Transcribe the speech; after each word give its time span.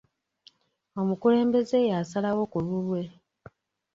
Omukulembeze 0.99 1.77
yasalawo 1.91 2.43
ku 2.51 2.57
lulwe. 2.65 3.01